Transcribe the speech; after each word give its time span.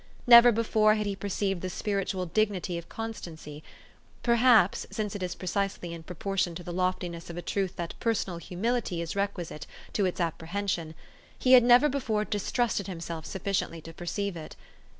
Never 0.25 0.51
before 0.51 0.95
had 0.95 1.05
THE 1.05 1.11
STORY 1.15 1.51
OF 1.51 1.57
AVIS. 1.59 1.79
423 1.83 1.89
he 1.97 2.01
perceived 2.01 2.25
the 2.25 2.25
spiritual 2.25 2.25
dignity 2.25 2.77
of 2.79 2.89
constancy; 2.89 3.63
per 4.23 4.33
haps 4.37 4.87
since 4.89 5.15
it 5.15 5.21
is 5.21 5.35
precisely 5.35 5.93
in 5.93 6.01
proportion 6.01 6.55
to 6.55 6.63
the 6.63 6.73
lofti 6.73 7.11
ness 7.11 7.29
of 7.29 7.37
a 7.37 7.43
truth 7.43 7.75
that 7.75 7.93
personal 7.99 8.39
humility 8.39 8.99
is 9.03 9.15
requisite 9.15 9.67
to 9.93 10.07
its 10.07 10.19
apprehension 10.19 10.95
he 11.37 11.53
had 11.53 11.61
never 11.63 11.87
before 11.87 12.25
distrusted 12.25 12.87
himself 12.87 13.27
sufficiently 13.27 13.79
to 13.81 13.93
perceive 13.93 14.35
it. 14.35 14.55